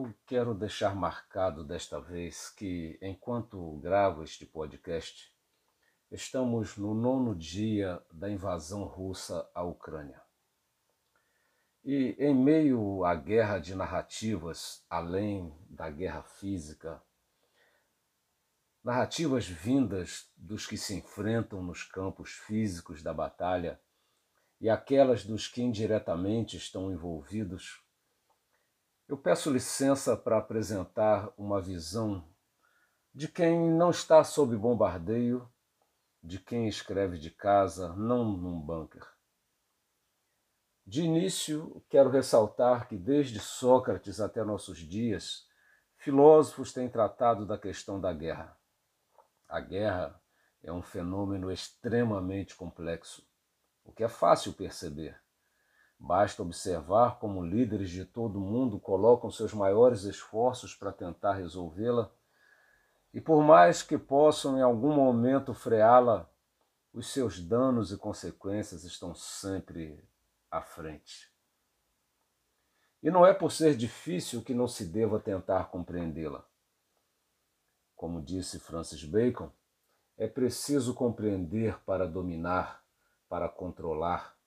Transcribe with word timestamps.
Eu 0.00 0.14
quero 0.24 0.54
deixar 0.54 0.94
marcado 0.94 1.62
desta 1.62 2.00
vez 2.00 2.48
que, 2.48 2.98
enquanto 3.02 3.76
gravo 3.82 4.22
este 4.22 4.46
podcast, 4.46 5.30
estamos 6.10 6.78
no 6.78 6.94
nono 6.94 7.34
dia 7.34 8.02
da 8.10 8.30
invasão 8.30 8.84
russa 8.84 9.46
à 9.54 9.62
Ucrânia. 9.62 10.18
E 11.84 12.16
em 12.18 12.34
meio 12.34 13.04
à 13.04 13.14
guerra 13.14 13.58
de 13.58 13.74
narrativas, 13.74 14.82
além 14.88 15.54
da 15.68 15.90
guerra 15.90 16.22
física, 16.22 17.02
narrativas 18.82 19.46
vindas 19.46 20.32
dos 20.34 20.66
que 20.66 20.78
se 20.78 20.94
enfrentam 20.94 21.62
nos 21.62 21.82
campos 21.82 22.30
físicos 22.30 23.02
da 23.02 23.12
batalha 23.12 23.78
e 24.58 24.70
aquelas 24.70 25.26
dos 25.26 25.46
que 25.46 25.60
indiretamente 25.60 26.56
estão 26.56 26.90
envolvidos 26.90 27.84
eu 29.10 29.16
peço 29.16 29.50
licença 29.50 30.16
para 30.16 30.38
apresentar 30.38 31.32
uma 31.36 31.60
visão 31.60 32.24
de 33.12 33.26
quem 33.26 33.68
não 33.68 33.90
está 33.90 34.22
sob 34.22 34.56
bombardeio, 34.56 35.50
de 36.22 36.38
quem 36.38 36.68
escreve 36.68 37.18
de 37.18 37.28
casa, 37.28 37.92
não 37.96 38.24
num 38.24 38.60
bunker. 38.60 39.04
De 40.86 41.02
início, 41.02 41.84
quero 41.90 42.08
ressaltar 42.08 42.86
que 42.86 42.96
desde 42.96 43.40
Sócrates 43.40 44.20
até 44.20 44.44
nossos 44.44 44.78
dias, 44.78 45.44
filósofos 45.96 46.72
têm 46.72 46.88
tratado 46.88 47.44
da 47.44 47.58
questão 47.58 48.00
da 48.00 48.12
guerra. 48.12 48.56
A 49.48 49.58
guerra 49.58 50.22
é 50.62 50.72
um 50.72 50.82
fenômeno 50.82 51.50
extremamente 51.50 52.54
complexo, 52.54 53.28
o 53.82 53.90
que 53.92 54.04
é 54.04 54.08
fácil 54.08 54.52
perceber. 54.52 55.19
Basta 56.02 56.42
observar 56.42 57.18
como 57.18 57.44
líderes 57.44 57.90
de 57.90 58.06
todo 58.06 58.38
o 58.38 58.40
mundo 58.40 58.80
colocam 58.80 59.30
seus 59.30 59.52
maiores 59.52 60.04
esforços 60.04 60.74
para 60.74 60.90
tentar 60.90 61.34
resolvê-la, 61.34 62.10
e 63.12 63.20
por 63.20 63.42
mais 63.42 63.82
que 63.82 63.98
possam 63.98 64.56
em 64.56 64.62
algum 64.62 64.94
momento 64.94 65.52
freá-la, 65.52 66.26
os 66.90 67.12
seus 67.12 67.38
danos 67.38 67.92
e 67.92 67.98
consequências 67.98 68.82
estão 68.82 69.14
sempre 69.14 70.02
à 70.50 70.62
frente. 70.62 71.30
E 73.02 73.10
não 73.10 73.26
é 73.26 73.34
por 73.34 73.52
ser 73.52 73.76
difícil 73.76 74.42
que 74.42 74.54
não 74.54 74.66
se 74.66 74.86
deva 74.86 75.20
tentar 75.20 75.70
compreendê-la. 75.70 76.44
Como 77.94 78.22
disse 78.22 78.58
Francis 78.58 79.04
Bacon, 79.04 79.52
é 80.16 80.26
preciso 80.26 80.94
compreender 80.94 81.78
para 81.80 82.08
dominar, 82.08 82.82
para 83.28 83.48
controlar 83.50 84.39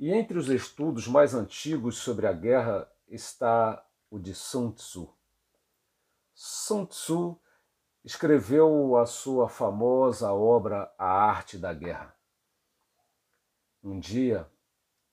e 0.00 0.10
entre 0.10 0.38
os 0.38 0.48
estudos 0.48 1.06
mais 1.06 1.34
antigos 1.34 1.98
sobre 1.98 2.26
a 2.26 2.32
guerra 2.32 2.90
está 3.06 3.86
o 4.10 4.18
de 4.18 4.34
Sun 4.34 4.72
Tzu. 4.72 5.14
Sun 6.34 6.86
Tzu 6.86 7.38
escreveu 8.02 8.96
a 8.96 9.04
sua 9.04 9.46
famosa 9.46 10.32
obra 10.32 10.90
A 10.96 11.04
Arte 11.04 11.58
da 11.58 11.74
Guerra. 11.74 12.16
Um 13.84 14.00
dia, 14.00 14.50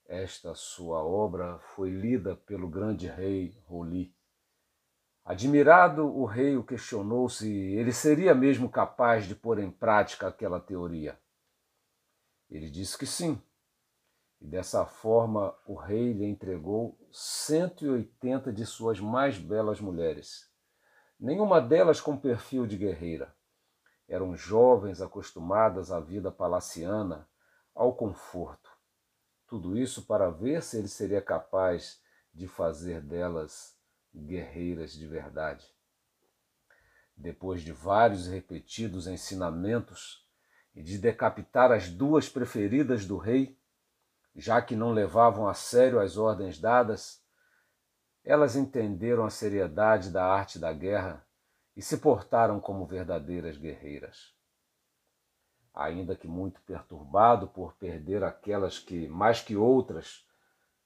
esta 0.06 0.56
sua 0.56 1.04
obra 1.04 1.60
foi 1.76 1.90
lida 1.90 2.38
pelo 2.38 2.70
grande 2.70 3.08
rei 3.08 3.62
Roli. 3.66 4.16
Admirado, 5.26 6.08
o 6.08 6.24
rei 6.24 6.56
o 6.56 6.64
questionou 6.64 7.28
se 7.28 7.52
ele 7.52 7.92
seria 7.92 8.34
mesmo 8.34 8.70
capaz 8.70 9.26
de 9.28 9.36
pôr 9.36 9.60
em 9.60 9.70
prática 9.70 10.30
aquela 10.30 10.62
teoria. 10.62 11.20
Ele 12.50 12.70
disse 12.70 12.98
que 12.98 13.06
sim, 13.06 13.42
e 14.40 14.48
dessa 14.48 14.86
forma 14.86 15.56
o 15.66 15.76
rei 15.76 16.14
lhe 16.14 16.26
entregou 16.26 16.98
180 17.12 18.52
de 18.54 18.66
suas 18.66 19.00
mais 19.00 19.38
belas 19.38 19.82
mulheres, 19.82 20.50
nenhuma 21.20 21.60
delas 21.60 22.00
com 22.00 22.18
perfil 22.18 22.68
de 22.68 22.78
guerreira. 22.78 23.36
Eram 24.08 24.36
jovens 24.36 25.02
acostumadas 25.02 25.92
à 25.92 26.00
vida 26.00 26.32
palaciana, 26.32 27.28
ao 27.76 27.94
conforto. 27.94 28.70
Tudo 29.48 29.78
isso 29.78 30.06
para 30.06 30.30
ver 30.30 30.64
se 30.64 30.78
ele 30.78 30.88
seria 30.88 31.22
capaz 31.22 32.02
de 32.34 32.48
fazer 32.48 33.02
delas 33.02 33.78
guerreiras 34.16 34.94
de 34.94 35.08
verdade. 35.08 35.66
Depois 37.16 37.62
de 37.62 37.72
vários 37.72 38.28
repetidos 38.28 39.08
ensinamentos 39.08 40.26
e 40.76 40.84
de 40.84 40.98
decapitar 40.98 41.72
as 41.72 41.90
duas 41.90 42.30
preferidas 42.30 43.06
do 43.06 43.18
rei, 43.18 43.58
já 44.38 44.62
que 44.62 44.76
não 44.76 44.92
levavam 44.92 45.48
a 45.48 45.56
sério 45.56 46.00
as 46.00 46.16
ordens 46.16 46.60
dadas, 46.60 47.20
elas 48.24 48.56
entenderam 48.56 49.26
a 49.26 49.32
seriedade 49.32 50.12
da 50.12 50.24
arte 50.24 50.60
da 50.60 50.72
guerra 50.72 51.26
e 51.76 51.82
se 51.82 51.98
portaram 51.98 52.60
como 52.60 52.86
verdadeiras 52.86 53.58
guerreiras. 53.58 54.36
Ainda 55.74 56.16
que 56.16 56.28
muito 56.28 56.62
perturbado 56.62 57.48
por 57.48 57.74
perder 57.74 58.24
aquelas 58.24 58.78
que, 58.78 59.08
mais 59.08 59.42
que 59.42 59.56
outras, 59.56 60.24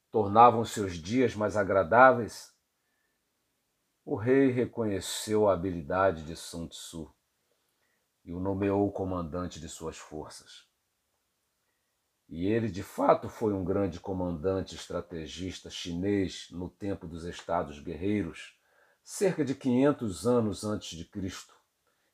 tornavam 0.10 0.64
seus 0.64 0.94
dias 0.94 1.36
mais 1.36 1.58
agradáveis, 1.58 2.56
o 4.06 4.16
rei 4.16 4.50
reconheceu 4.50 5.50
a 5.50 5.54
habilidade 5.54 6.24
de 6.24 6.36
Sun 6.38 6.68
Tzu 6.68 7.14
e 8.24 8.34
o 8.34 8.40
nomeou 8.40 8.90
comandante 8.92 9.60
de 9.60 9.68
suas 9.68 9.98
forças. 9.98 10.71
E 12.32 12.48
ele 12.48 12.72
de 12.72 12.82
fato 12.82 13.28
foi 13.28 13.52
um 13.52 13.62
grande 13.62 14.00
comandante 14.00 14.74
estrategista 14.74 15.70
chinês 15.70 16.48
no 16.50 16.70
tempo 16.70 17.06
dos 17.06 17.26
estados 17.26 17.78
guerreiros, 17.80 18.58
cerca 19.04 19.44
de 19.44 19.54
500 19.54 20.26
anos 20.26 20.64
antes 20.64 20.98
de 20.98 21.04
Cristo. 21.04 21.54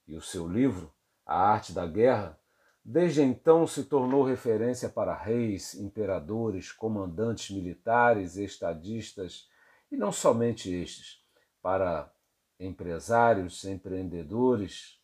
E 0.08 0.16
o 0.16 0.22
seu 0.22 0.48
livro, 0.48 0.92
A 1.24 1.40
Arte 1.40 1.72
da 1.72 1.86
Guerra, 1.86 2.36
desde 2.84 3.22
então 3.22 3.68
se 3.68 3.84
tornou 3.84 4.24
referência 4.24 4.90
para 4.90 5.16
reis, 5.16 5.76
imperadores, 5.76 6.72
comandantes 6.72 7.56
militares 7.56 8.38
estadistas, 8.38 9.48
e 9.92 9.96
não 9.96 10.12
somente 10.12 10.74
estes, 10.74 11.24
para 11.62 12.12
empresários, 12.60 13.64
empreendedores, 13.66 15.00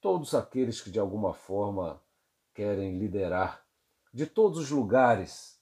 todos 0.00 0.32
aqueles 0.32 0.80
que 0.80 0.92
de 0.92 1.00
alguma 1.00 1.34
forma 1.34 2.00
querem 2.54 2.96
liderar 2.98 3.63
de 4.14 4.26
todos 4.26 4.58
os 4.58 4.70
lugares 4.70 5.60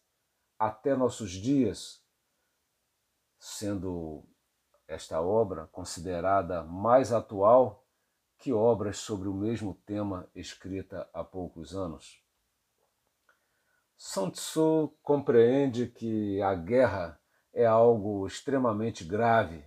até 0.58 0.94
nossos 0.94 1.30
dias, 1.30 2.04
sendo 3.38 4.22
esta 4.86 5.22
obra 5.22 5.66
considerada 5.68 6.62
mais 6.62 7.14
atual 7.14 7.86
que 8.36 8.52
obras 8.52 8.98
sobre 8.98 9.26
o 9.26 9.32
mesmo 9.32 9.74
tema 9.86 10.28
escrita 10.34 11.08
há 11.14 11.24
poucos 11.24 11.74
anos. 11.74 12.22
Sun 13.96 14.30
Tzu 14.30 14.98
compreende 15.02 15.86
que 15.86 16.42
a 16.42 16.54
guerra 16.54 17.19
é 17.54 17.64
algo 17.64 18.26
extremamente 18.26 19.02
grave 19.02 19.64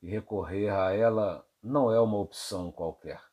e 0.00 0.08
recorrer 0.08 0.70
a 0.70 0.92
ela 0.92 1.46
não 1.62 1.92
é 1.92 2.00
uma 2.00 2.16
opção 2.16 2.72
qualquer. 2.72 3.27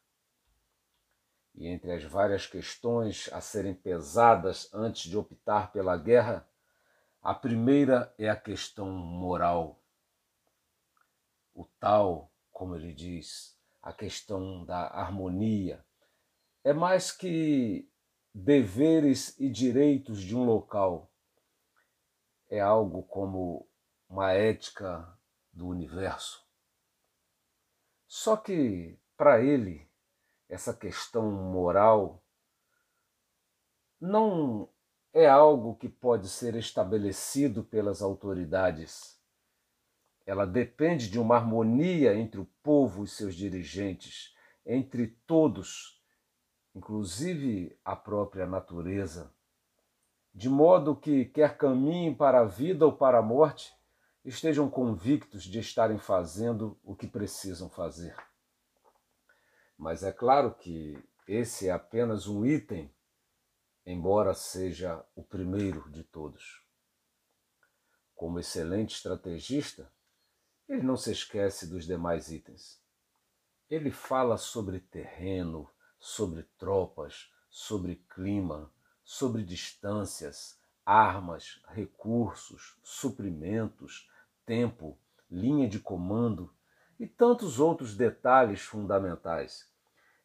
E 1.56 1.68
entre 1.68 1.92
as 1.94 2.04
várias 2.04 2.46
questões 2.46 3.30
a 3.32 3.40
serem 3.40 3.74
pesadas 3.74 4.70
antes 4.74 5.10
de 5.10 5.18
optar 5.18 5.72
pela 5.72 5.96
guerra, 5.98 6.48
a 7.22 7.34
primeira 7.34 8.14
é 8.18 8.30
a 8.30 8.36
questão 8.36 8.90
moral. 8.92 9.82
O 11.54 11.66
tal, 11.80 12.32
como 12.52 12.76
ele 12.76 12.94
diz, 12.94 13.58
a 13.82 13.94
questão 13.94 14.66
da 14.66 14.88
harmonia, 14.88 15.84
é 16.64 16.74
mais 16.74 17.12
que 17.12 17.90
deveres 18.34 19.40
e 19.40 19.50
direitos 19.50 20.22
de 20.22 20.36
um 20.36 20.44
local. 20.44 21.10
É 22.50 22.60
algo 22.60 23.02
como 23.04 23.66
uma 24.10 24.34
ética 24.34 25.08
do 25.54 25.68
universo. 25.68 26.46
Só 28.06 28.36
que, 28.36 29.00
para 29.16 29.42
ele, 29.42 29.85
essa 30.56 30.74
questão 30.74 31.30
moral 31.30 32.24
não 34.00 34.70
é 35.14 35.28
algo 35.28 35.76
que 35.76 35.90
pode 35.90 36.30
ser 36.30 36.56
estabelecido 36.56 37.62
pelas 37.62 38.02
autoridades. 38.02 39.20
Ela 40.26 40.48
depende 40.48 41.10
de 41.10 41.20
uma 41.20 41.36
harmonia 41.36 42.16
entre 42.16 42.40
o 42.40 42.46
povo 42.64 43.04
e 43.04 43.08
seus 43.08 43.36
dirigentes, 43.36 44.34
entre 44.66 45.08
todos, 45.28 46.02
inclusive 46.74 47.78
a 47.84 47.96
própria 47.96 48.48
natureza, 48.48 49.34
de 50.34 50.50
modo 50.50 50.96
que, 50.96 51.26
quer 51.26 51.58
caminhem 51.58 52.16
para 52.16 52.40
a 52.40 52.46
vida 52.46 52.86
ou 52.86 52.94
para 52.94 53.20
a 53.20 53.22
morte, 53.22 53.74
estejam 54.24 54.70
convictos 54.70 55.44
de 55.44 55.60
estarem 55.60 56.00
fazendo 56.00 56.80
o 56.82 56.96
que 56.96 57.08
precisam 57.08 57.70
fazer. 57.70 58.16
Mas 59.78 60.04
é 60.04 60.12
claro 60.12 60.54
que 60.54 61.02
esse 61.28 61.68
é 61.68 61.72
apenas 61.72 62.28
um 62.28 62.46
item, 62.46 62.94
embora 63.86 64.34
seja 64.34 65.06
o 65.16 65.24
primeiro 65.24 65.90
de 65.92 66.04
todos. 66.04 66.64
Como 68.16 68.40
excelente 68.40 68.96
estrategista, 68.96 69.92
ele 70.68 70.82
não 70.82 70.96
se 70.96 71.12
esquece 71.12 71.68
dos 71.68 71.86
demais 71.86 72.32
itens. 72.32 72.82
Ele 73.70 73.92
fala 73.92 74.38
sobre 74.38 74.80
terreno, 74.80 75.70
sobre 76.00 76.44
tropas, 76.58 77.32
sobre 77.50 77.98
clima, 78.14 78.72
sobre 79.04 79.44
distâncias, 79.44 80.60
armas, 80.86 81.62
recursos, 81.68 82.78
suprimentos, 82.84 84.10
tempo, 84.46 84.98
linha 85.30 85.68
de 85.68 85.80
comando 85.80 86.55
e 87.00 87.06
tantos 87.06 87.60
outros 87.60 87.96
detalhes 87.96 88.62
fundamentais. 88.62 89.70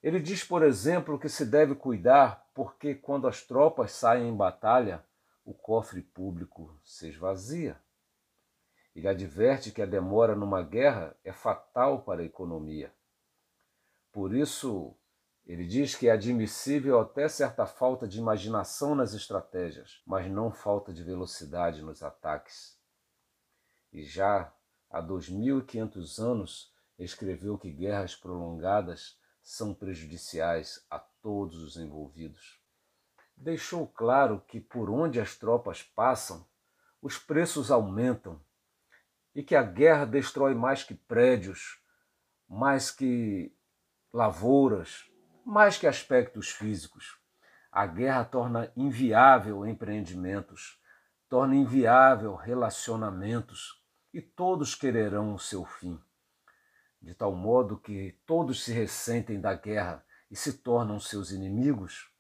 Ele 0.03 0.19
diz, 0.19 0.43
por 0.43 0.63
exemplo, 0.63 1.19
que 1.19 1.29
se 1.29 1.45
deve 1.45 1.75
cuidar 1.75 2.49
porque 2.55 2.95
quando 2.95 3.29
as 3.29 3.43
tropas 3.43 3.93
saem 3.93 4.29
em 4.29 4.37
batalha, 4.37 5.05
o 5.45 5.53
cofre 5.53 6.01
público 6.01 6.79
se 6.83 7.09
esvazia. 7.09 7.79
Ele 8.95 9.09
adverte 9.09 9.71
que 9.71 9.83
a 9.83 9.87
demora 9.87 10.35
numa 10.35 10.63
guerra 10.63 11.17
é 11.25 11.33
fatal 11.33 12.03
para 12.03 12.23
a 12.23 12.25
economia. 12.25 12.93
Por 14.13 14.35
isso, 14.35 14.97
ele 15.47 15.67
diz 15.67 15.95
que 15.95 16.09
é 16.09 16.13
admissível 16.13 17.01
até 17.01 17.29
certa 17.29 17.67
falta 17.67 18.07
de 18.07 18.19
imaginação 18.19 18.95
nas 18.95 19.15
estratégias, 19.15 20.03
mas 20.07 20.31
não 20.31 20.51
falta 20.51 20.93
de 20.93 21.03
velocidade 21.03 21.83
nos 21.83 22.03
ataques. 22.03 22.79
E 23.93 24.03
já 24.03 24.53
há 24.91 25.01
2.500 25.01 26.19
anos 26.19 26.75
escreveu 26.99 27.57
que 27.57 27.71
guerras 27.71 28.15
prolongadas 28.15 29.19
são 29.41 29.73
prejudiciais 29.73 30.85
a 30.91 30.99
todos 30.99 31.63
os 31.63 31.77
envolvidos. 31.77 32.61
Deixou 33.37 33.87
claro 33.87 34.45
que 34.47 34.61
por 34.61 34.91
onde 34.91 35.19
as 35.19 35.37
tropas 35.37 35.83
passam, 35.83 36.47
os 37.01 37.19
preços 37.19 37.71
aumentam 37.71 38.39
e 39.35 39.43
que 39.43 39.57
a 39.57 39.63
guerra 39.63 40.05
destrói 40.05 40.55
mais 40.55 40.85
que 40.85 40.95
prédios, 40.95 41.81
mais 42.47 42.91
que 42.91 43.55
lavouras, 44.13 45.09
mais 45.47 45.79
que 45.79 45.87
aspectos 45.87 46.51
físicos. 46.51 47.19
A 47.73 47.87
guerra 47.87 48.25
torna 48.25 48.71
inviável 48.77 49.65
empreendimentos, 49.65 50.79
torna 51.29 51.55
inviável 51.55 52.35
relacionamentos 52.35 53.80
e 54.13 54.21
todos 54.21 54.75
quererão 54.75 55.35
o 55.35 55.39
seu 55.39 55.65
fim. 55.65 56.01
De 57.01 57.15
tal 57.15 57.35
modo 57.35 57.79
que 57.79 58.19
todos 58.27 58.65
se 58.65 58.73
ressentem 58.73 59.41
da 59.41 59.55
guerra 59.55 60.05
e 60.31 60.37
se 60.37 60.59
tornam 60.59 61.01
seus 61.01 61.31
inimigos. 61.31 62.11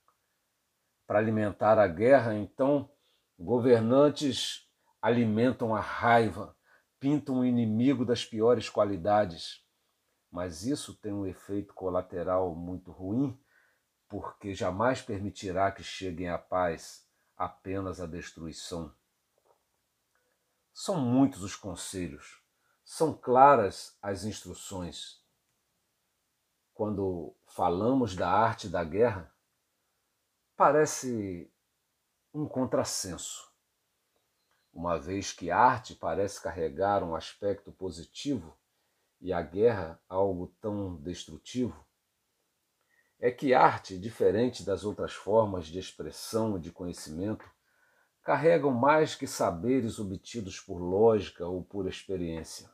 Para 1.07 1.19
alimentar 1.19 1.79
a 1.79 1.87
guerra, 1.87 2.35
então, 2.35 2.91
governantes 3.39 4.69
alimentam 5.03 5.75
a 5.75 5.81
raiva, 5.81 6.57
pintam 6.99 7.41
o 7.41 7.45
inimigo 7.45 8.05
das 8.05 8.25
piores 8.25 8.69
qualidades 8.69 9.65
mas 10.31 10.65
isso 10.65 10.95
tem 10.95 11.13
um 11.13 11.27
efeito 11.27 11.75
colateral 11.75 12.55
muito 12.55 12.93
ruim, 12.93 13.39
porque 14.09 14.55
jamais 14.55 15.03
permitirá 15.03 15.73
que 15.73 15.83
cheguem 15.83 16.29
à 16.29 16.39
paz, 16.39 17.07
apenas 17.37 18.01
a 18.01 18.07
destruição. 18.07 18.95
São 20.73 21.01
muitos 21.01 21.43
os 21.43 21.57
conselhos, 21.57 22.43
são 22.85 23.13
claras 23.13 23.97
as 24.01 24.25
instruções. 24.25 25.25
Quando 26.73 27.37
falamos 27.47 28.17
da 28.17 28.31
arte 28.31 28.69
da 28.69 28.83
guerra, 28.83 29.35
parece 30.57 31.53
um 32.33 32.47
contrassenso, 32.49 33.51
uma 34.73 34.99
vez 34.99 35.33
que 35.33 35.51
arte 35.51 35.95
parece 35.95 36.41
carregar 36.41 37.03
um 37.03 37.15
aspecto 37.15 37.73
positivo 37.73 38.57
e 39.21 39.33
a 39.33 39.43
guerra 39.43 40.01
algo 40.09 40.55
tão 40.61 40.97
destrutivo? 40.97 41.85
É 43.19 43.31
que 43.31 43.53
arte, 43.53 43.99
diferente 43.99 44.65
das 44.65 44.85
outras 44.85 45.13
formas 45.13 45.67
de 45.67 45.79
expressão 45.79 46.57
e 46.57 46.61
de 46.61 46.73
conhecimento, 46.73 47.45
carregam 48.23 48.71
mais 48.71 49.15
que 49.15 49.27
saberes 49.27 49.99
obtidos 49.99 50.61
por 50.61 50.79
lógica 50.79 51.47
ou 51.47 51.63
por 51.65 51.89
experiência. 51.89 52.71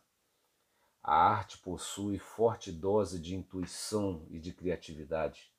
A 1.03 1.15
arte 1.15 1.59
possui 1.59 2.19
forte 2.19 2.73
dose 2.73 3.21
de 3.21 3.37
intuição 3.37 4.27
e 4.29 4.41
de 4.41 4.53
criatividade. 4.53 5.53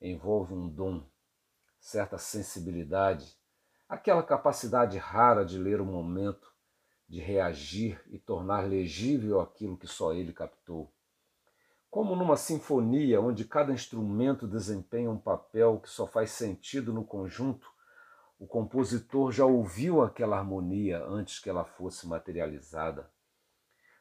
Envolve 0.00 0.52
um 0.52 0.68
dom, 0.68 1.02
certa 1.80 2.18
sensibilidade, 2.18 3.34
aquela 3.88 4.22
capacidade 4.22 4.98
rara 4.98 5.44
de 5.44 5.58
ler 5.58 5.80
o 5.80 5.86
momento 5.86 6.54
de 7.08 7.20
reagir 7.20 8.02
e 8.08 8.18
tornar 8.18 8.68
legível 8.68 9.40
aquilo 9.40 9.78
que 9.78 9.86
só 9.86 10.12
ele 10.12 10.32
captou. 10.32 10.92
Como 11.88 12.16
numa 12.16 12.36
sinfonia 12.36 13.20
onde 13.20 13.44
cada 13.44 13.72
instrumento 13.72 14.46
desempenha 14.46 15.10
um 15.10 15.18
papel 15.18 15.80
que 15.80 15.88
só 15.88 16.06
faz 16.06 16.32
sentido 16.32 16.92
no 16.92 17.04
conjunto, 17.04 17.70
o 18.38 18.46
compositor 18.46 19.32
já 19.32 19.46
ouviu 19.46 20.02
aquela 20.02 20.38
harmonia 20.38 21.02
antes 21.04 21.38
que 21.38 21.48
ela 21.48 21.64
fosse 21.64 22.06
materializada. 22.06 23.10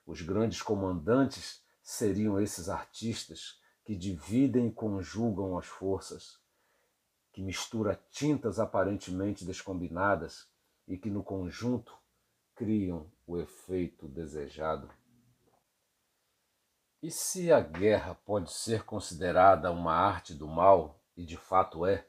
Os 0.05 0.21
grandes 0.21 0.61
comandantes 0.61 1.63
seriam 1.81 2.39
esses 2.39 2.67
artistas 2.67 3.59
que 3.85 3.95
dividem 3.95 4.67
e 4.67 4.73
conjugam 4.73 5.57
as 5.57 5.67
forças, 5.67 6.39
que 7.31 7.41
mistura 7.41 7.99
tintas 8.11 8.59
aparentemente 8.59 9.45
descombinadas 9.45 10.47
e 10.87 10.97
que 10.97 11.09
no 11.09 11.23
conjunto 11.23 11.97
criam 12.55 13.11
o 13.25 13.37
efeito 13.37 14.07
desejado? 14.07 14.89
E 17.01 17.11
se 17.11 17.51
a 17.51 17.59
guerra 17.59 18.15
pode 18.15 18.51
ser 18.51 18.83
considerada 18.83 19.71
uma 19.71 19.93
arte 19.93 20.33
do 20.33 20.47
mal, 20.47 20.99
e 21.15 21.23
de 21.23 21.37
fato 21.37 21.85
é, 21.85 22.07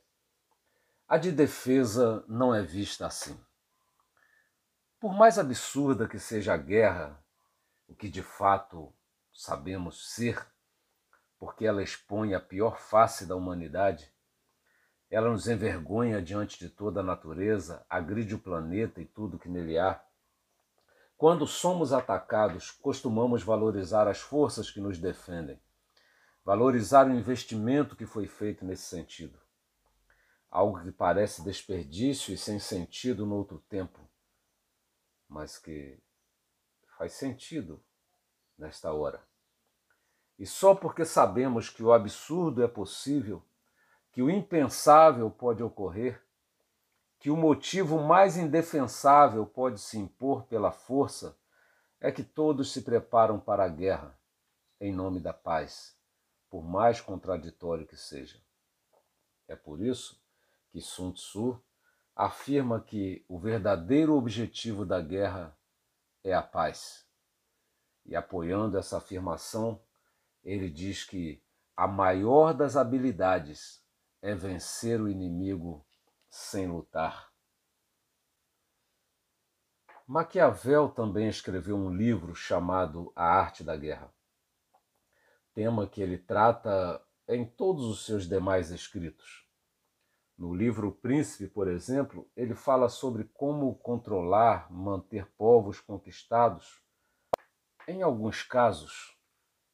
a 1.08 1.18
de 1.18 1.30
defesa 1.30 2.24
não 2.26 2.52
é 2.52 2.62
vista 2.62 3.06
assim. 3.06 3.38
Por 4.98 5.14
mais 5.14 5.38
absurda 5.38 6.08
que 6.08 6.18
seja 6.18 6.54
a 6.54 6.56
guerra, 6.56 7.22
o 7.86 7.94
que 7.94 8.08
de 8.08 8.24
fato 8.24 8.92
sabemos 9.32 10.14
ser, 10.14 10.44
porque 11.38 11.64
ela 11.64 11.80
expõe 11.80 12.34
a 12.34 12.40
pior 12.40 12.80
face 12.80 13.24
da 13.24 13.36
humanidade, 13.36 14.12
ela 15.08 15.30
nos 15.30 15.46
envergonha 15.46 16.20
diante 16.20 16.58
de 16.58 16.68
toda 16.68 16.98
a 16.98 17.04
natureza, 17.04 17.86
agride 17.88 18.34
o 18.34 18.40
planeta 18.40 19.00
e 19.00 19.04
tudo 19.04 19.38
que 19.38 19.48
nele 19.48 19.78
há, 19.78 20.02
quando 21.16 21.46
somos 21.46 21.92
atacados, 21.92 22.72
costumamos 22.72 23.44
valorizar 23.44 24.08
as 24.08 24.18
forças 24.18 24.72
que 24.72 24.80
nos 24.80 24.98
defendem, 24.98 25.62
valorizar 26.44 27.06
o 27.06 27.14
investimento 27.14 27.94
que 27.94 28.04
foi 28.04 28.26
feito 28.26 28.64
nesse 28.64 28.82
sentido. 28.82 29.45
Algo 30.56 30.82
que 30.82 30.90
parece 30.90 31.42
desperdício 31.42 32.32
e 32.32 32.38
sem 32.38 32.58
sentido 32.58 33.26
no 33.26 33.34
outro 33.34 33.58
tempo, 33.68 34.00
mas 35.28 35.58
que 35.58 36.02
faz 36.96 37.12
sentido 37.12 37.84
nesta 38.56 38.90
hora. 38.90 39.22
E 40.38 40.46
só 40.46 40.74
porque 40.74 41.04
sabemos 41.04 41.68
que 41.68 41.82
o 41.82 41.92
absurdo 41.92 42.62
é 42.62 42.66
possível, 42.66 43.44
que 44.10 44.22
o 44.22 44.30
impensável 44.30 45.30
pode 45.30 45.62
ocorrer, 45.62 46.24
que 47.18 47.28
o 47.28 47.36
motivo 47.36 48.02
mais 48.02 48.38
indefensável 48.38 49.44
pode 49.44 49.78
se 49.78 49.98
impor 49.98 50.46
pela 50.46 50.72
força 50.72 51.38
é 52.00 52.10
que 52.10 52.24
todos 52.24 52.72
se 52.72 52.80
preparam 52.80 53.38
para 53.38 53.62
a 53.62 53.68
guerra 53.68 54.18
em 54.80 54.90
nome 54.90 55.20
da 55.20 55.34
paz, 55.34 55.94
por 56.48 56.64
mais 56.64 56.98
contraditório 56.98 57.86
que 57.86 57.98
seja. 57.98 58.40
É 59.46 59.54
por 59.54 59.82
isso 59.82 60.24
que 60.76 60.82
Sun 60.82 61.10
Tzu 61.12 61.58
afirma 62.14 62.78
que 62.78 63.24
o 63.26 63.38
verdadeiro 63.38 64.14
objetivo 64.14 64.84
da 64.84 65.00
guerra 65.00 65.58
é 66.22 66.34
a 66.34 66.42
paz. 66.42 67.08
E 68.04 68.14
apoiando 68.14 68.76
essa 68.76 68.98
afirmação, 68.98 69.82
ele 70.44 70.68
diz 70.68 71.02
que 71.02 71.42
a 71.74 71.88
maior 71.88 72.52
das 72.52 72.76
habilidades 72.76 73.82
é 74.20 74.34
vencer 74.34 75.00
o 75.00 75.08
inimigo 75.08 75.82
sem 76.28 76.66
lutar. 76.66 77.32
Maquiavel 80.06 80.90
também 80.90 81.26
escreveu 81.26 81.74
um 81.78 81.88
livro 81.90 82.34
chamado 82.34 83.10
A 83.16 83.24
Arte 83.24 83.64
da 83.64 83.74
Guerra, 83.78 84.12
tema 85.54 85.88
que 85.88 86.02
ele 86.02 86.18
trata 86.18 87.02
em 87.26 87.46
todos 87.46 87.86
os 87.86 88.04
seus 88.04 88.28
demais 88.28 88.70
escritos. 88.70 89.45
No 90.38 90.54
livro 90.54 90.92
Príncipe, 90.92 91.48
por 91.48 91.66
exemplo, 91.66 92.30
ele 92.36 92.54
fala 92.54 92.90
sobre 92.90 93.24
como 93.24 93.74
controlar, 93.76 94.70
manter 94.70 95.26
povos 95.38 95.80
conquistados. 95.80 96.82
Em 97.88 98.02
alguns 98.02 98.42
casos, 98.42 99.16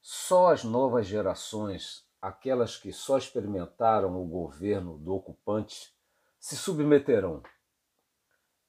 só 0.00 0.52
as 0.52 0.62
novas 0.62 1.07
gerações, 1.07 2.07
aquelas 2.21 2.76
que 2.76 2.92
só 2.92 3.19
experimentaram 3.19 4.21
o 4.21 4.26
governo 4.26 4.99
do 4.99 5.14
ocupante, 5.14 5.92
se 6.38 6.57
submeterão. 6.57 7.40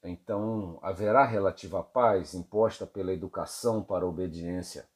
então 0.02 0.78
haverá 0.82 1.24
relativa 1.24 1.82
paz 1.82 2.34
imposta 2.34 2.86
pela 2.86 3.12
educação 3.12 3.82
para 3.82 4.04
a 4.04 4.08
obediência 4.08 4.88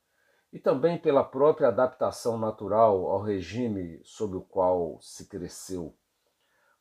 e 0.52 0.60
também 0.60 0.96
pela 0.96 1.24
própria 1.24 1.68
adaptação 1.68 2.38
natural 2.38 3.06
ao 3.06 3.20
regime 3.20 4.00
sob 4.04 4.36
o 4.36 4.42
qual 4.42 5.00
se 5.00 5.26
cresceu. 5.26 5.97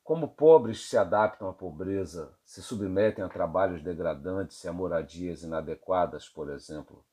Como 0.08 0.30
pobres 0.30 0.88
se 0.88 0.98
adaptam 0.98 1.50
à 1.50 1.54
pobreza, 1.54 2.34
se 2.46 2.64
submetem 2.64 3.26
a 3.26 3.28
trabalhos 3.28 3.84
degradantes 3.84 4.64
e 4.64 4.68
a 4.70 4.72
moradias 4.72 5.44
inadequadas, 5.44 6.30
por 6.30 6.50
exemplo. 6.50 7.06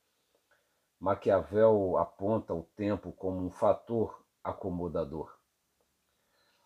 Maquiavel 1.01 1.99
aponta 1.99 2.55
o 2.55 2.63
tempo 2.77 3.11
como 3.11 3.45
um 3.45 3.51
fator 3.51 4.25
acomodador. 4.45 5.37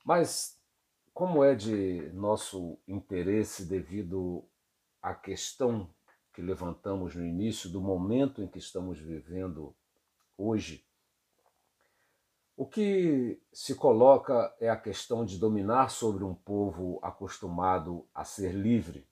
Mas, 0.04 0.60
como 1.14 1.42
é 1.42 1.54
de 1.54 2.12
nosso 2.12 2.78
interesse 2.86 3.64
devido 3.64 4.46
à 5.00 5.14
questão 5.14 5.88
que 6.34 6.42
levantamos 6.42 7.16
no 7.16 7.24
início, 7.24 7.70
do 7.70 7.80
momento 7.80 8.42
em 8.42 8.46
que 8.46 8.58
estamos 8.58 8.98
vivendo 8.98 9.74
hoje, 10.36 10.86
o 12.58 12.66
que 12.66 13.40
se 13.52 13.76
coloca 13.76 14.52
é 14.58 14.68
a 14.68 14.76
questão 14.76 15.24
de 15.24 15.38
dominar 15.38 15.90
sobre 15.90 16.24
um 16.24 16.34
povo 16.34 16.98
acostumado 17.04 18.04
a 18.12 18.24
ser 18.24 18.52
livre. 18.52 19.08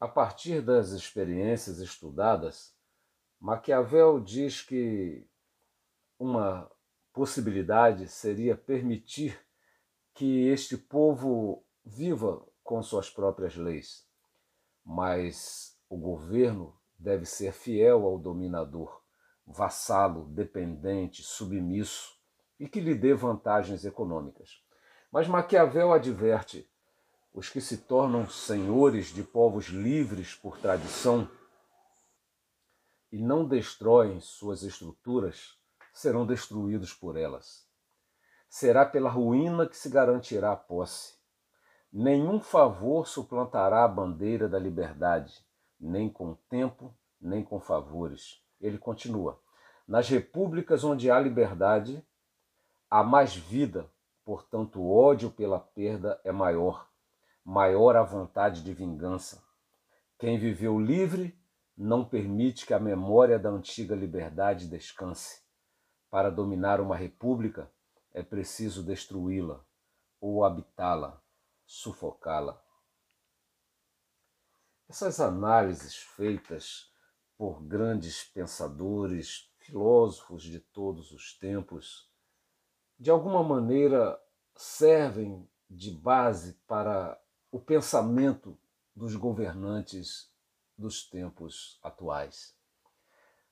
A 0.00 0.08
partir 0.08 0.62
das 0.62 0.92
experiências 0.92 1.78
estudadas, 1.78 2.74
Maquiavel 3.38 4.20
diz 4.20 4.62
que 4.62 5.28
uma 6.18 6.66
possibilidade 7.12 8.08
seria 8.08 8.56
permitir 8.56 9.38
que 10.14 10.46
este 10.46 10.78
povo 10.78 11.62
viva 11.84 12.42
com 12.64 12.82
suas 12.82 13.10
próprias 13.10 13.54
leis, 13.54 14.08
mas 14.82 15.78
o 15.90 15.98
governo 15.98 16.74
deve 16.98 17.26
ser 17.26 17.52
fiel 17.52 18.06
ao 18.06 18.18
dominador 18.18 18.99
vassalo, 19.50 20.26
dependente, 20.26 21.22
submisso 21.22 22.16
e 22.58 22.68
que 22.68 22.80
lhe 22.80 22.94
dê 22.94 23.14
vantagens 23.14 23.84
econômicas. 23.84 24.62
Mas 25.10 25.26
Maquiavel 25.26 25.92
adverte: 25.92 26.70
os 27.34 27.48
que 27.48 27.60
se 27.60 27.78
tornam 27.78 28.28
senhores 28.28 29.06
de 29.06 29.22
povos 29.22 29.66
livres 29.66 30.34
por 30.34 30.58
tradição 30.58 31.28
e 33.10 33.20
não 33.20 33.46
destroem 33.46 34.20
suas 34.20 34.62
estruturas 34.62 35.58
serão 35.92 36.24
destruídos 36.24 36.94
por 36.94 37.16
elas. 37.16 37.68
Será 38.48 38.86
pela 38.86 39.10
ruína 39.10 39.66
que 39.66 39.76
se 39.76 39.88
garantirá 39.88 40.52
a 40.52 40.56
posse. 40.56 41.14
Nenhum 41.92 42.40
favor 42.40 43.06
suplantará 43.06 43.84
a 43.84 43.88
bandeira 43.88 44.48
da 44.48 44.58
liberdade, 44.58 45.44
nem 45.78 46.08
com 46.08 46.34
tempo, 46.48 46.94
nem 47.20 47.42
com 47.42 47.58
favores 47.58 48.39
ele 48.60 48.78
continua: 48.78 49.40
Nas 49.86 50.08
repúblicas 50.08 50.84
onde 50.84 51.10
há 51.10 51.18
liberdade, 51.18 52.04
há 52.88 53.02
mais 53.02 53.34
vida, 53.34 53.90
portanto, 54.24 54.80
o 54.80 54.94
ódio 54.94 55.30
pela 55.30 55.58
perda 55.58 56.20
é 56.24 56.30
maior, 56.30 56.88
maior 57.44 57.96
a 57.96 58.02
vontade 58.02 58.62
de 58.62 58.74
vingança. 58.74 59.42
Quem 60.18 60.38
viveu 60.38 60.78
livre 60.78 61.38
não 61.76 62.04
permite 62.04 62.66
que 62.66 62.74
a 62.74 62.78
memória 62.78 63.38
da 63.38 63.48
antiga 63.48 63.94
liberdade 63.94 64.68
descanse. 64.68 65.42
Para 66.10 66.30
dominar 66.30 66.80
uma 66.80 66.96
república, 66.96 67.70
é 68.12 68.22
preciso 68.22 68.82
destruí-la 68.82 69.64
ou 70.20 70.44
habitá-la, 70.44 71.22
sufocá-la. 71.64 72.62
Essas 74.88 75.20
análises 75.20 75.96
feitas 75.96 76.89
por 77.40 77.62
grandes 77.62 78.22
pensadores, 78.22 79.50
filósofos 79.60 80.42
de 80.42 80.60
todos 80.60 81.10
os 81.10 81.32
tempos, 81.32 82.06
de 82.98 83.10
alguma 83.10 83.42
maneira 83.42 84.20
servem 84.54 85.48
de 85.66 85.90
base 85.90 86.52
para 86.68 87.18
o 87.50 87.58
pensamento 87.58 88.58
dos 88.94 89.16
governantes 89.16 90.30
dos 90.76 91.08
tempos 91.08 91.80
atuais. 91.82 92.54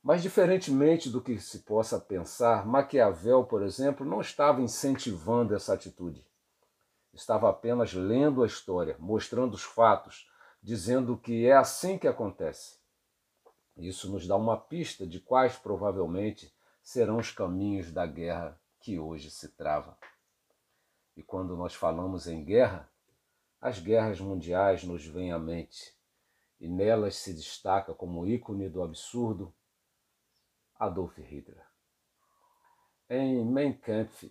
Mas, 0.03 0.21
diferentemente 0.21 1.09
do 1.09 1.23
que 1.23 1.41
se 1.41 1.61
possa 1.61 1.99
pensar, 1.99 2.67
Maquiavel, 2.67 3.45
por 3.45 3.63
exemplo, 3.63 4.05
não 4.05 4.21
estava 4.21 4.61
incentivando 4.61 5.55
essa 5.55 5.73
atitude. 5.73 6.27
Estava 7.15 7.49
apenas 7.49 7.95
lendo 7.95 8.43
a 8.43 8.47
história, 8.47 8.97
mostrando 8.99 9.55
os 9.55 9.63
fatos, 9.63 10.31
dizendo 10.63 11.17
que 11.17 11.47
é 11.47 11.57
assim 11.57 11.97
que 11.97 12.07
acontece. 12.07 12.78
Isso 13.79 14.11
nos 14.11 14.27
dá 14.27 14.35
uma 14.37 14.57
pista 14.57 15.07
de 15.07 15.21
quais 15.21 15.57
provavelmente 15.57 16.53
serão 16.83 17.19
os 17.19 17.31
caminhos 17.31 17.93
da 17.93 18.05
guerra 18.05 18.61
que 18.81 18.99
hoje 18.99 19.31
se 19.31 19.51
trava. 19.51 19.97
E 21.17 21.23
quando 21.23 21.57
nós 21.57 21.75
falamos 21.75 22.27
em 22.27 22.45
guerra, 22.45 22.91
as 23.61 23.79
guerras 23.79 24.21
mundiais 24.21 24.83
nos 24.83 25.07
vêm 25.07 25.33
à 25.33 25.39
mente, 25.39 25.97
e 26.61 26.69
nelas 26.69 27.17
se 27.17 27.33
destaca 27.33 27.95
como 27.95 28.27
ícone 28.27 28.69
do 28.69 28.83
absurdo 28.83 29.55
Adolf 30.75 31.17
Hitler. 31.19 31.65
Em 33.09 33.45
Mein 33.45 33.73
Kampf, 33.73 34.31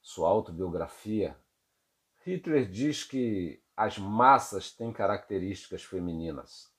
sua 0.00 0.28
autobiografia, 0.28 1.36
Hitler 2.24 2.68
diz 2.68 3.04
que 3.04 3.62
as 3.76 3.96
massas 3.96 4.72
têm 4.72 4.92
características 4.92 5.84
femininas. 5.84 6.71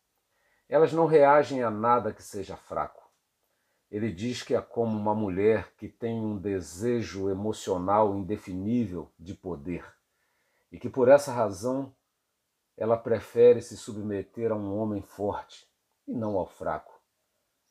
Elas 0.67 0.93
não 0.93 1.05
reagem 1.05 1.61
a 1.63 1.69
nada 1.69 2.13
que 2.13 2.23
seja 2.23 2.55
fraco. 2.55 3.03
Ele 3.91 4.11
diz 4.11 4.41
que 4.41 4.55
é 4.55 4.61
como 4.61 4.97
uma 4.97 5.13
mulher 5.13 5.73
que 5.77 5.87
tem 5.87 6.19
um 6.19 6.37
desejo 6.37 7.29
emocional 7.29 8.15
indefinível 8.15 9.11
de 9.19 9.35
poder 9.35 9.85
e 10.71 10.79
que 10.79 10.89
por 10.89 11.07
essa 11.07 11.31
razão 11.31 11.95
ela 12.75 12.97
prefere 12.97 13.61
se 13.61 13.77
submeter 13.77 14.51
a 14.51 14.55
um 14.55 14.75
homem 14.75 15.03
forte 15.03 15.69
e 16.07 16.13
não 16.13 16.35
ao 16.37 16.47
fraco, 16.47 16.99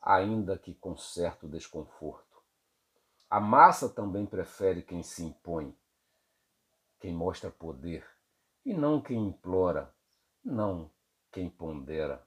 ainda 0.01 0.57
que 0.57 0.73
com 0.73 0.95
certo 0.95 1.47
desconforto. 1.47 2.41
A 3.29 3.39
massa 3.39 3.89
também 3.89 4.25
prefere 4.25 4.81
quem 4.81 5.03
se 5.03 5.23
impõe, 5.23 5.75
quem 6.99 7.13
mostra 7.13 7.51
poder, 7.51 8.05
e 8.65 8.73
não 8.73 9.01
quem 9.01 9.27
implora, 9.27 9.93
não 10.43 10.89
quem 11.29 11.49
pondera. 11.49 12.25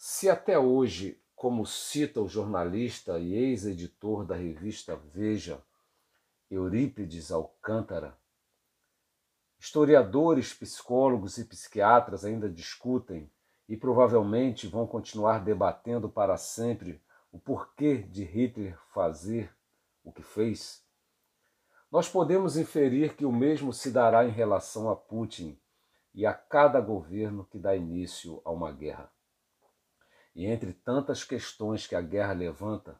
Se 0.00 0.30
até 0.30 0.56
hoje, 0.56 1.20
como 1.34 1.66
cita 1.66 2.20
o 2.20 2.28
jornalista 2.28 3.18
e 3.18 3.34
ex-editor 3.34 4.24
da 4.24 4.36
revista 4.36 4.94
Veja, 4.94 5.60
Eurípides 6.48 7.32
Alcântara, 7.32 8.16
historiadores, 9.58 10.54
psicólogos 10.54 11.36
e 11.36 11.44
psiquiatras 11.44 12.24
ainda 12.24 12.48
discutem 12.48 13.28
e 13.68 13.76
provavelmente 13.76 14.68
vão 14.68 14.86
continuar 14.86 15.42
debatendo 15.42 16.08
para 16.08 16.36
sempre 16.36 17.02
o 17.32 17.40
porquê 17.40 17.96
de 17.96 18.22
Hitler 18.22 18.78
fazer 18.94 19.52
o 20.04 20.12
que 20.12 20.22
fez, 20.22 20.86
nós 21.90 22.08
podemos 22.08 22.56
inferir 22.56 23.16
que 23.16 23.24
o 23.24 23.32
mesmo 23.32 23.72
se 23.72 23.90
dará 23.90 24.24
em 24.24 24.30
relação 24.30 24.88
a 24.88 24.94
Putin 24.94 25.58
e 26.14 26.24
a 26.24 26.32
cada 26.32 26.80
governo 26.80 27.44
que 27.44 27.58
dá 27.58 27.74
início 27.74 28.40
a 28.44 28.52
uma 28.52 28.70
guerra. 28.70 29.17
E 30.38 30.46
entre 30.46 30.72
tantas 30.72 31.24
questões 31.24 31.84
que 31.84 31.96
a 31.96 32.00
guerra 32.00 32.32
levanta, 32.32 32.96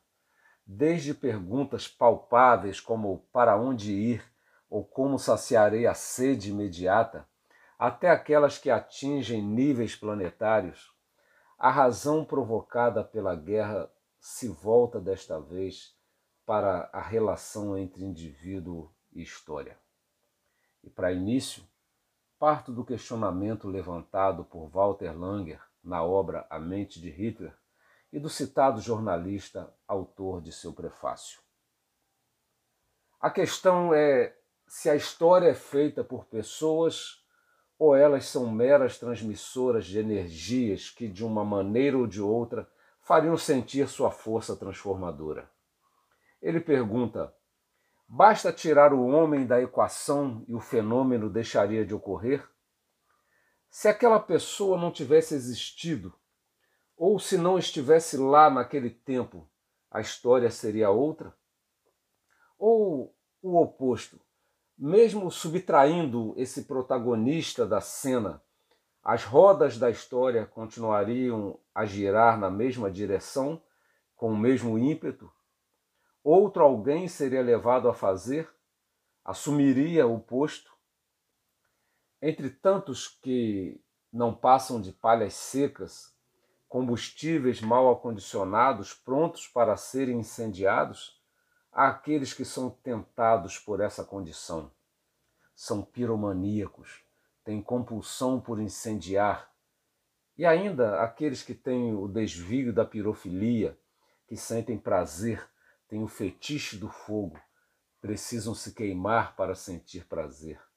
desde 0.67 1.15
perguntas 1.15 1.87
palpáveis 1.87 2.81
como 2.81 3.29
para 3.33 3.57
onde 3.57 3.93
ir 3.93 4.25
ou 4.69 4.85
como 4.85 5.21
saciarei 5.21 5.87
a 5.87 5.95
sede 5.95 6.51
imediata, 6.51 7.29
até 7.79 8.11
aquelas 8.11 8.59
que 8.59 8.69
atingem 8.69 9.41
níveis 9.41 9.95
planetários, 9.95 10.93
a 11.57 11.71
razão 11.71 12.25
provocada 12.25 13.05
pela 13.05 13.37
guerra 13.37 13.89
se 14.19 14.49
volta 14.49 15.01
desta 15.01 15.39
vez 15.39 15.97
para 16.45 16.91
a 16.93 17.01
relação 17.01 17.79
entre 17.79 18.03
indivíduo 18.03 18.93
e 19.13 19.23
história. 19.23 19.79
E 20.83 20.91
para 20.91 21.13
início, 21.13 21.63
parto 22.37 22.73
do 22.73 22.85
questionamento 22.85 23.69
levantado 23.69 24.45
por 24.45 24.69
Walter 24.69 25.17
Langer 25.17 25.68
na 25.83 26.03
obra 26.03 26.47
A 26.51 26.59
Mente 26.59 27.01
de 27.01 27.11
Hitler 27.11 27.57
e 28.13 28.19
do 28.19 28.29
citado 28.29 28.81
jornalista, 28.81 29.73
autor 29.87 30.41
de 30.41 30.53
seu 30.53 30.73
prefácio. 30.73 31.41
A 33.21 33.31
questão 33.31 33.93
é 33.93 34.35
se 34.67 34.89
a 34.89 34.95
história 34.95 35.49
é 35.49 35.55
feita 35.55 36.05
por 36.05 36.27
pessoas 36.27 37.25
ou 37.79 37.95
elas 37.95 38.27
são 38.27 38.51
meras 38.51 38.99
transmissoras 38.99 39.87
de 39.87 39.99
energias 39.99 40.91
que, 40.91 41.09
de 41.09 41.25
uma 41.25 41.45
maneira 41.45 41.97
ou 41.97 42.07
de 42.07 42.21
outra, 42.21 42.69
fariam 43.01 43.37
sentir 43.37 43.89
sua 43.89 44.11
força 44.11 44.57
transformadora. 44.57 45.49
Ele 46.43 46.61
pergunta: 46.61 47.33
basta 48.07 48.53
tirar 48.53 48.93
o 48.93 49.07
homem 49.07 49.47
da 49.47 49.61
equação 49.61 50.45
e 50.49 50.55
o 50.55 50.61
fenômeno 50.61 51.31
deixaria 51.31 51.87
de 51.87 51.95
ocorrer? 51.95 52.47
Se 53.79 53.87
aquela 53.87 54.19
pessoa 54.19 54.77
não 54.77 54.91
tivesse 54.91 55.37
existido, 55.37 56.13
ou 56.97 57.17
se 57.21 57.39
não 57.39 57.57
estivesse 57.57 58.17
lá 58.17 58.51
naquele 58.51 58.91
tempo, 58.91 59.49
a 59.89 60.01
história 60.01 60.51
seria 60.51 60.91
outra? 60.91 61.33
Ou 62.59 63.17
o 63.41 63.57
oposto, 63.57 64.21
mesmo 64.77 65.31
subtraindo 65.31 66.35
esse 66.37 66.65
protagonista 66.65 67.65
da 67.65 67.81
cena, 67.81 68.43
as 69.01 69.23
rodas 69.23 69.79
da 69.79 69.89
história 69.89 70.45
continuariam 70.45 71.61
a 71.73 71.85
girar 71.85 72.37
na 72.37 72.51
mesma 72.51 72.91
direção, 72.91 73.63
com 74.17 74.33
o 74.33 74.37
mesmo 74.37 74.77
ímpeto? 74.77 75.33
Outro 76.25 76.65
alguém 76.65 77.07
seria 77.07 77.43
levado 77.43 77.89
a 77.89 77.95
fazer? 77.95 78.53
Assumiria 79.25 80.05
o 80.05 80.19
posto? 80.19 80.77
Entre 82.21 82.51
tantos 82.51 83.07
que 83.07 83.81
não 84.13 84.35
passam 84.35 84.81
de 84.81 84.93
palhas 84.93 85.35
secas, 85.35 86.13
combustíveis 86.69 87.61
mal 87.61 87.91
acondicionados 87.91 88.93
prontos 88.93 89.47
para 89.47 89.77
serem 89.77 90.19
incendiados, 90.19 91.23
há 91.73 91.89
aqueles 91.89 92.33
que 92.35 92.45
são 92.45 92.71
tentados 92.71 93.59
por 93.59 93.81
essa 93.81 94.05
condição. 94.05 94.71
São 95.55 95.83
piromaníacos, 95.83 97.05
têm 97.45 97.63
compulsão 97.63 98.41
por 98.41 98.61
incendiar, 98.61 99.53
e 100.37 100.45
ainda 100.45 101.01
aqueles 101.01 101.43
que 101.43 101.55
têm 101.55 101.95
o 101.95 102.07
desvio 102.07 102.73
da 102.73 102.85
pirofilia, 102.85 103.79
que 104.27 104.37
sentem 104.37 104.77
prazer, 104.77 105.49
têm 105.89 106.03
o 106.03 106.09
fetiche 106.09 106.77
do 106.77 106.89
fogo, 106.89 107.41
precisam 108.01 108.55
se 108.55 108.73
queimar 108.73 109.35
para 109.35 109.55
sentir 109.55 110.05
prazer. 110.07 110.68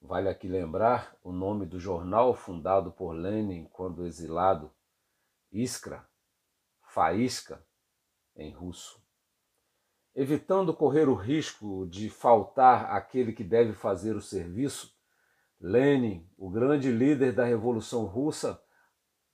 Vale 0.00 0.28
aqui 0.28 0.48
lembrar 0.48 1.16
o 1.22 1.32
nome 1.32 1.66
do 1.66 1.78
jornal 1.78 2.32
fundado 2.34 2.92
por 2.92 3.12
Lenin 3.12 3.64
quando 3.72 4.06
exilado, 4.06 4.70
Iskra, 5.52 6.06
Faísca, 6.80 7.62
em 8.36 8.52
russo. 8.52 9.02
Evitando 10.14 10.74
correr 10.74 11.08
o 11.08 11.14
risco 11.14 11.86
de 11.86 12.08
faltar 12.08 12.92
aquele 12.92 13.32
que 13.32 13.44
deve 13.44 13.72
fazer 13.72 14.16
o 14.16 14.20
serviço, 14.20 14.96
Lenin, 15.60 16.28
o 16.38 16.48
grande 16.48 16.90
líder 16.90 17.32
da 17.32 17.44
Revolução 17.44 18.04
Russa, 18.04 18.62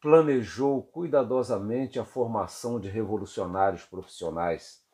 planejou 0.01 0.83
cuidadosamente 0.83 1.99
a 1.99 2.05
formação 2.05 2.81
de 2.81 2.89
revolucionários 2.89 3.85
profissionais, 3.85 4.85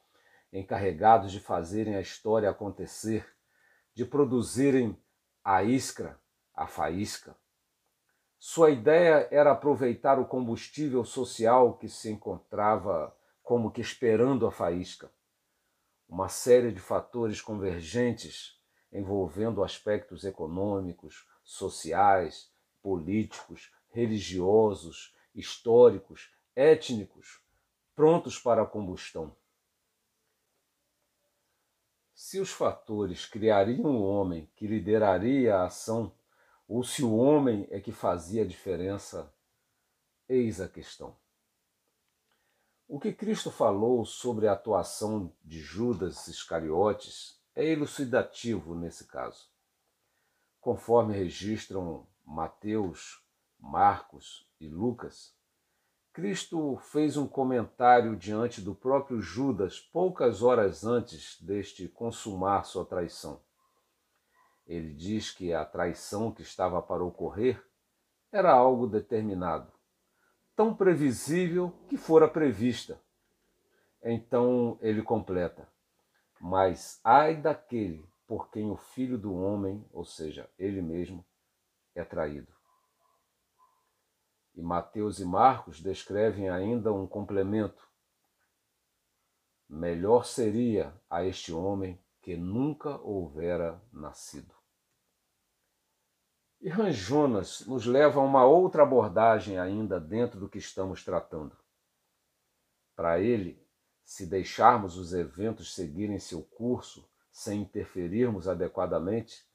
encarregados 0.53 1.33
de 1.33 1.41
fazerem 1.41 1.97
a 1.97 2.01
história 2.01 2.51
acontecer, 2.51 3.27
de 3.95 4.05
produzirem 4.05 4.97
a 5.45 5.63
isca, 5.63 6.21
a 6.55 6.67
faísca. 6.67 7.37
Sua 8.39 8.71
ideia 8.71 9.29
era 9.31 9.53
aproveitar 9.53 10.19
o 10.19 10.27
combustível 10.27 11.05
social 11.05 11.77
que 11.77 11.89
se 11.89 12.11
encontrava 12.11 13.15
como 13.43 13.71
que 13.71 13.81
esperando 13.81 14.47
a 14.47 14.53
faísca. 14.53 15.11
Uma 16.09 16.29
série 16.29 16.73
de 16.73 16.81
fatores 16.81 17.41
convergentes 17.41 18.59
envolvendo 18.93 19.63
aspectos 19.63 20.25
econômicos, 20.25 21.27
sociais, 21.45 22.53
políticos, 22.83 23.73
religiosos, 23.91 25.15
históricos, 25.35 26.33
étnicos, 26.57 27.41
prontos 27.95 28.39
para 28.39 28.63
a 28.63 28.67
combustão. 28.67 29.37
Se 32.23 32.39
os 32.39 32.51
fatores 32.51 33.25
criariam 33.25 33.97
o 33.97 34.03
homem 34.03 34.47
que 34.55 34.67
lideraria 34.67 35.57
a 35.57 35.65
ação, 35.65 36.15
ou 36.69 36.85
se 36.85 37.03
o 37.03 37.17
homem 37.17 37.67
é 37.71 37.81
que 37.81 37.93
fazia 37.93 38.43
a 38.43 38.47
diferença, 38.47 39.33
eis 40.29 40.61
a 40.61 40.69
questão. 40.69 41.17
O 42.87 43.01
que 43.01 43.11
Cristo 43.11 43.51
falou 43.51 44.05
sobre 44.05 44.47
a 44.47 44.53
atuação 44.53 45.33
de 45.43 45.61
Judas 45.61 46.29
Iscariotes 46.29 47.41
é 47.57 47.65
elucidativo 47.65 48.75
nesse 48.75 49.07
caso. 49.07 49.49
Conforme 50.61 51.17
registram 51.17 52.07
Mateus, 52.23 53.25
Marcos 53.59 54.47
e 54.61 54.69
Lucas, 54.69 55.35
Cristo 56.13 56.77
fez 56.77 57.17
um 57.17 57.27
comentário 57.27 58.17
diante 58.17 58.61
do 58.61 58.75
próprio 58.75 59.21
Judas 59.21 59.79
poucas 59.79 60.43
horas 60.43 60.85
antes 60.85 61.41
deste 61.41 61.87
consumar 61.87 62.65
sua 62.65 62.85
traição. 62.85 63.41
Ele 64.67 64.93
diz 64.93 65.31
que 65.31 65.53
a 65.53 65.65
traição 65.65 66.33
que 66.33 66.43
estava 66.43 66.83
para 66.83 67.05
ocorrer 67.05 67.65
era 68.33 68.53
algo 68.53 68.89
determinado, 68.89 69.73
tão 70.57 70.75
previsível 70.75 71.73
que 71.89 71.97
fora 71.97 72.29
prevista. 72.29 73.01
Então 74.03 74.79
ele 74.81 75.03
completa: 75.03 75.69
Mas 76.41 77.01
ai 77.05 77.37
daquele 77.37 78.05
por 78.27 78.51
quem 78.51 78.71
o 78.71 78.77
filho 78.77 79.19
do 79.19 79.35
homem, 79.35 79.85
ou 79.93 80.05
seja, 80.05 80.49
ele 80.59 80.83
mesmo, 80.83 81.25
é 81.95 82.05
traído. 82.05 82.60
E 84.55 84.63
Mateus 84.63 85.21
e 85.21 85.25
Marcos 85.25 85.81
descrevem 85.81 86.49
ainda 86.49 86.93
um 86.93 87.07
complemento. 87.07 87.89
Melhor 89.69 90.25
seria 90.25 90.93
a 91.09 91.25
este 91.25 91.53
homem 91.53 91.99
que 92.21 92.37
nunca 92.37 92.99
houvera 93.01 93.81
nascido. 93.93 94.55
E 96.61 96.69
Ranjonas 96.69 97.67
nos 97.67 97.87
leva 97.87 98.21
a 98.21 98.23
uma 98.23 98.45
outra 98.45 98.83
abordagem 98.83 99.59
ainda 99.59 99.99
dentro 99.99 100.39
do 100.39 100.49
que 100.49 100.59
estamos 100.59 101.03
tratando. 101.03 101.57
Para 102.95 103.19
ele, 103.19 103.67
se 104.05 104.27
deixarmos 104.27 104.99
os 104.99 105.15
eventos 105.15 105.75
seguirem 105.75 106.19
seu 106.19 106.43
curso 106.43 107.09
sem 107.33 107.63
interferirmos 107.63 108.47
adequadamente, 108.47 109.47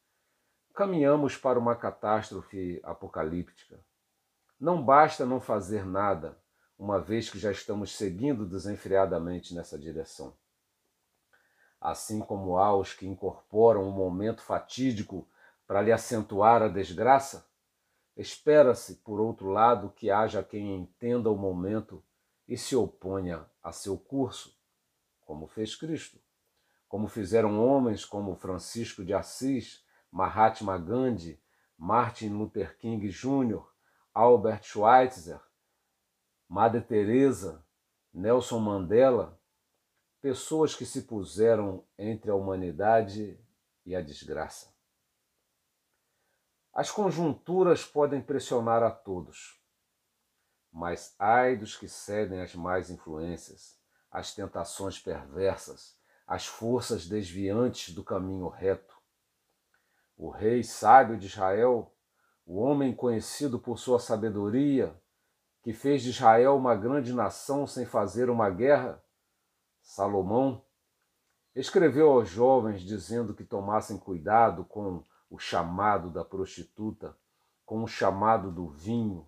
caminhamos 0.74 1.38
para 1.38 1.60
uma 1.60 1.76
catástrofe 1.76 2.80
apocalíptica 2.84 3.84
não 4.60 4.84
basta 4.84 5.26
não 5.26 5.40
fazer 5.40 5.86
nada, 5.86 6.38
uma 6.78 7.00
vez 7.00 7.30
que 7.30 7.38
já 7.40 7.52
estamos 7.52 7.96
seguindo 7.96 8.46
desenfreadamente 8.46 9.54
nessa 9.54 9.78
direção. 9.78 10.34
Assim 11.80 12.20
como 12.20 12.58
há 12.58 12.76
os 12.76 12.94
que 12.94 13.06
incorporam 13.06 13.84
um 13.84 13.92
momento 13.92 14.42
fatídico 14.42 15.28
para 15.68 15.82
lhe 15.82 15.92
acentuar 15.92 16.62
a 16.62 16.68
desgraça, 16.68 17.48
espera-se, 18.16 18.96
por 18.96 19.20
outro 19.20 19.50
lado, 19.50 19.90
que 19.90 20.10
haja 20.10 20.44
quem 20.44 20.76
entenda 20.76 21.30
o 21.30 21.38
momento 21.38 22.04
e 22.48 22.58
se 22.58 22.76
oponha 22.76 23.46
a 23.62 23.72
seu 23.72 23.98
curso, 23.98 24.58
como 25.22 25.48
fez 25.48 25.76
Cristo, 25.76 26.20
como 26.88 27.08
fizeram 27.08 27.64
homens 27.64 28.06
como 28.06 28.36
Francisco 28.36 29.04
de 29.04 29.14
Assis, 29.14 29.84
Mahatma 30.12 30.78
Gandhi, 30.78 31.42
Martin 31.78 32.30
Luther 32.30 32.78
King 32.78 33.10
Jr., 33.10 33.75
Albert 34.16 34.64
Schweitzer, 34.64 35.42
Madre 36.48 36.80
Teresa, 36.80 37.62
Nelson 38.14 38.60
Mandela, 38.60 39.38
pessoas 40.22 40.74
que 40.74 40.86
se 40.86 41.02
puseram 41.02 41.86
entre 41.98 42.32
a 42.32 42.34
humanidade 42.34 43.38
e 43.86 43.94
a 43.94 44.02
desgraça. 44.02 44.74
As 46.72 46.90
conjunturas 46.90 47.84
podem 47.86 48.22
pressionar 48.22 48.82
a 48.84 48.90
todos, 48.90 49.62
mas 50.72 51.14
ai 51.20 51.58
dos 51.58 51.76
que 51.76 51.90
cedem 51.90 52.40
às 52.40 52.56
mais 52.56 52.90
influências, 52.90 53.78
às 54.10 54.34
tentações 54.34 54.98
perversas, 54.98 56.00
às 56.26 56.46
forças 56.46 57.06
desviantes 57.06 57.94
do 57.94 58.02
caminho 58.02 58.48
reto. 58.48 58.96
O 60.16 60.30
rei 60.30 60.64
sábio 60.64 61.18
de 61.18 61.26
Israel 61.26 61.94
o 62.46 62.62
homem 62.62 62.96
conhecido 62.96 63.60
por 63.60 63.80
sua 63.80 64.00
sabedoria, 64.00 64.96
que 65.64 65.74
fez 65.74 66.04
de 66.04 66.12
Israel 66.12 66.56
uma 66.56 66.76
grande 66.76 67.12
nação 67.12 67.66
sem 67.66 67.86
fazer 67.86 68.30
uma 68.30 68.50
guerra, 68.52 69.04
Salomão, 69.82 70.64
escreveu 71.56 72.12
aos 72.12 72.30
jovens 72.30 72.82
dizendo 72.82 73.34
que 73.34 73.44
tomassem 73.44 73.98
cuidado 73.98 74.64
com 74.64 75.04
o 75.30 75.40
chamado 75.40 76.12
da 76.12 76.24
prostituta, 76.24 77.18
com 77.66 77.84
o 77.84 77.88
chamado 77.88 78.52
do 78.52 78.70
vinho, 78.70 79.28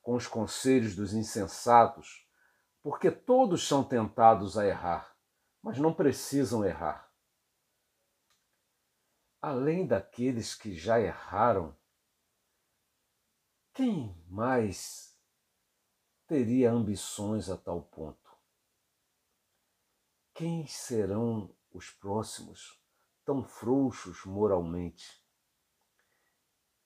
com 0.00 0.14
os 0.14 0.26
conselhos 0.26 0.96
dos 0.96 1.12
insensatos, 1.12 2.26
porque 2.82 3.10
todos 3.10 3.66
são 3.66 3.84
tentados 3.84 4.56
a 4.56 4.66
errar, 4.66 5.14
mas 5.62 5.78
não 5.78 5.92
precisam 5.92 6.64
errar. 6.64 7.10
Além 9.40 9.86
daqueles 9.86 10.54
que 10.54 10.74
já 10.74 10.98
erraram, 10.98 11.76
quem 13.74 14.16
mais 14.28 15.18
teria 16.28 16.70
ambições 16.70 17.50
a 17.50 17.56
tal 17.56 17.82
ponto? 17.82 18.30
Quem 20.32 20.64
serão 20.68 21.52
os 21.72 21.90
próximos 21.90 22.80
tão 23.24 23.42
frouxos 23.42 24.24
moralmente? 24.24 25.20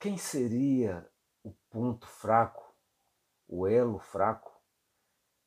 Quem 0.00 0.16
seria 0.16 1.06
o 1.42 1.52
ponto 1.68 2.06
fraco, 2.06 2.74
o 3.46 3.66
elo 3.66 3.98
fraco? 3.98 4.50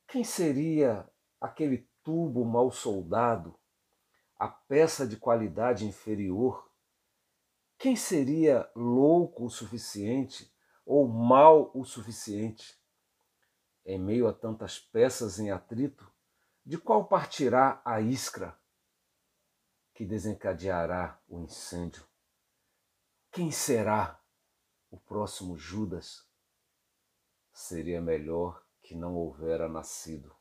Quem 0.06 0.22
seria 0.22 1.10
aquele 1.40 1.90
tubo 2.04 2.44
mal 2.44 2.70
soldado, 2.70 3.58
a 4.36 4.46
peça 4.46 5.04
de 5.04 5.16
qualidade 5.16 5.84
inferior? 5.84 6.70
Quem 7.76 7.96
seria 7.96 8.70
louco 8.76 9.46
o 9.46 9.50
suficiente 9.50 10.51
ou 10.84 11.06
mal 11.08 11.70
o 11.74 11.84
suficiente? 11.84 12.78
Em 13.84 13.98
meio 13.98 14.28
a 14.28 14.32
tantas 14.32 14.78
peças 14.78 15.38
em 15.38 15.50
atrito, 15.50 16.10
de 16.64 16.78
qual 16.78 17.06
partirá 17.06 17.82
a 17.84 18.00
iskra 18.00 18.58
que 19.94 20.06
desencadeará 20.06 21.20
o 21.28 21.40
incêndio? 21.40 22.06
Quem 23.30 23.50
será 23.50 24.20
o 24.90 24.98
próximo 24.98 25.56
Judas? 25.56 26.28
Seria 27.52 28.00
melhor 28.00 28.64
que 28.82 28.94
não 28.94 29.14
houvera 29.14 29.68
nascido. 29.68 30.34